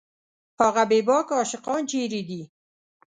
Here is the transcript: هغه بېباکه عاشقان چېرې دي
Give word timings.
هغه 0.61 0.83
بېباکه 0.91 1.33
عاشقان 1.39 1.81
چېرې 1.91 2.21
دي 2.29 2.41